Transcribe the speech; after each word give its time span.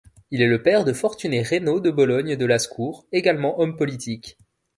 Il 0.31 0.41
est 0.41 0.47
le 0.47 0.63
père 0.63 0.83
de 0.83 0.93
Fortuné 0.93 1.43
Reynaud 1.43 1.79
de 1.79 1.91
Bologne 1.91 2.35
de 2.35 2.45
Lascours, 2.47 3.05
également 3.11 3.59
homme 3.61 3.77
politique. 3.77 4.35